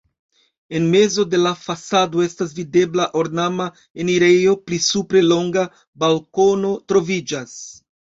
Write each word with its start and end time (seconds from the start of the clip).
En 0.77 0.85
mezo 0.93 1.23
de 1.33 1.39
la 1.41 1.49
fasado 1.65 2.23
estas 2.27 2.55
videbla 2.59 3.05
ornama 3.21 3.67
enirejo, 4.05 4.55
pli 4.69 4.79
supre 4.87 5.23
longa 5.27 5.67
balkono 6.05 6.73
troviĝas. 6.93 7.55